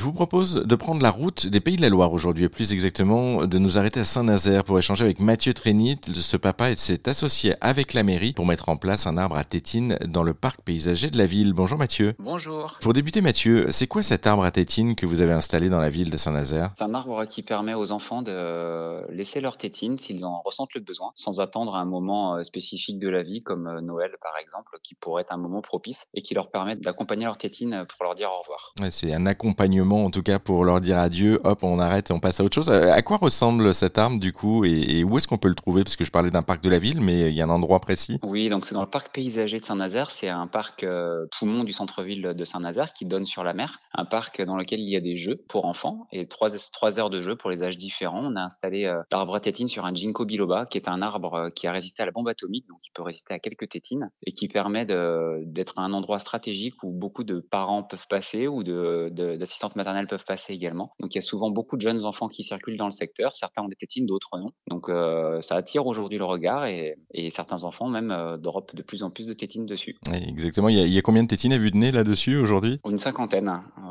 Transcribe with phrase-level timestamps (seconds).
[0.00, 2.72] Je vous propose de prendre la route des Pays de la Loire aujourd'hui, et plus
[2.72, 6.00] exactement de nous arrêter à Saint-Nazaire pour échanger avec Mathieu Trénit.
[6.14, 9.98] Ce papa s'est associé avec la mairie pour mettre en place un arbre à tétine
[10.08, 11.52] dans le parc paysager de la ville.
[11.52, 12.14] Bonjour Mathieu.
[12.18, 12.78] Bonjour.
[12.80, 15.90] Pour débuter Mathieu, c'est quoi cet arbre à tétine que vous avez installé dans la
[15.90, 16.70] ville de Saint-Nazaire?
[16.78, 20.80] C'est un arbre qui permet aux enfants de laisser leur tétine s'ils en ressentent le
[20.80, 24.78] besoin, sans attendre un moment euh, spécifique de la vie comme euh, Noël par exemple,
[24.82, 28.14] qui pourrait être un moment propice et qui leur permet d'accompagner leur tétine pour leur
[28.14, 28.72] dire au revoir.
[28.90, 32.20] c'est un accompagnement en tout cas pour leur dire adieu, hop on arrête et on
[32.20, 32.68] passe à autre chose.
[32.68, 35.84] Euh, à quoi ressemble cet arbre du coup et, où est-ce qu'on peut le trouver?
[35.84, 37.80] Parce que je parlais d'un parc de la ville, mais il y a un endroit
[37.80, 38.18] précis.
[38.22, 40.86] Oui, donc c'est dans le parc paysager de Saint-Nazaire, c'est un parc
[41.38, 44.88] poumon du centre-ville de Saint-Nazaire qui donne sur la mer, un parc dans lequel il
[44.88, 46.50] y a des jeux pour enfants et trois,
[46.98, 48.22] heures de jeu pour les âges différents.
[48.24, 51.66] On a installé l'arbre à tétine sur un ginkgo biloba, qui est un arbre qui
[51.66, 54.48] a résisté à la bombe atomique, donc qui peut résister à quelques tétines et qui
[54.48, 60.24] permet d'être un endroit stratégique où beaucoup de parents peuvent passer ou d'assistantes maternelles peuvent
[60.24, 60.92] passer également.
[61.00, 63.34] Donc il y a souvent beaucoup de jeunes enfants qui circulent dans le secteur.
[63.34, 64.50] Certains ont des tétines, d'autres non.
[64.68, 66.96] Donc euh, ça attire aujourd'hui le regard et,
[67.30, 69.96] certains enfants même euh, d'Europe de plus en plus de tétines dessus.
[70.12, 70.68] exactement.
[70.68, 72.80] Il y, a, combien de tétines à vue de nez là-dessus aujourd'hui?
[72.88, 73.48] Une cinquantaine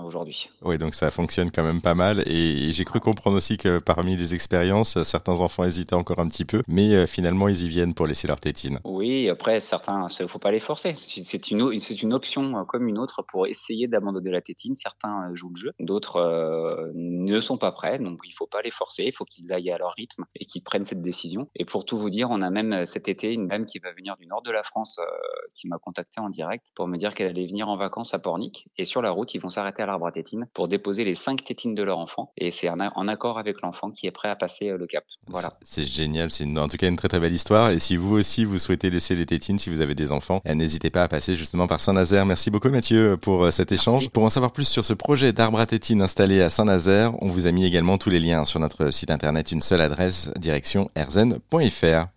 [0.10, 0.50] aujourd'hui.
[0.62, 2.24] Oui, donc ça fonctionne quand même pas mal.
[2.28, 6.46] Et, j'ai cru comprendre aussi que parmi les expériences, certains enfants hésitaient encore un petit
[6.46, 8.80] peu, mais finalement ils y viennent pour laisser leur tétine.
[8.84, 10.94] Oui, après certains, il ne faut pas les forcer.
[10.96, 14.76] C'est une, c'est une option comme une autre pour essayer d'abandonner la tétine.
[14.76, 18.72] Certains jouent le jeu, d'autres euh, ne sont pas prêts, donc il faut pas les
[18.72, 19.04] forcer.
[19.06, 21.50] Il faut qu'ils aillent à leur rythme et qu'ils prennent cette décision.
[21.56, 23.92] Et pour tout vous dire, on a même euh, cet été une dame qui va
[23.94, 25.06] venir du nord de la France euh,
[25.54, 28.68] qui m'a contacté en direct pour me dire qu'elle allait venir en vacances à Pornic.
[28.78, 30.12] Et sur la route, ils vont s'arrêter à l'arbre à
[30.54, 32.32] pour déposer les cinq tétines de leur enfant.
[32.38, 35.04] Et c'est en accord avec l'enfant qui est prêt à passer le cap.
[35.28, 35.58] Voilà.
[35.64, 36.32] C'est génial.
[36.32, 37.72] C'est en tout cas une très très belle histoire.
[37.72, 40.90] Et si vous aussi vous souhaitez laisser les tétines, si vous avez des enfants, n'hésitez
[40.90, 42.26] pas à passer justement par Saint-Nazaire.
[42.26, 44.10] Merci beaucoup Mathieu pour cet échange.
[44.10, 47.48] Pour en savoir plus sur ce projet d'arbre à tétine installé à Saint-Nazaire, on vous
[47.48, 52.08] a mis également tous les liens sur notre site internet, une seule adresse, direction erzen.fr.